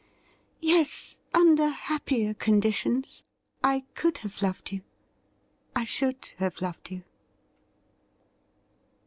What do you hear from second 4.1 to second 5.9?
have lov6d yoiu, I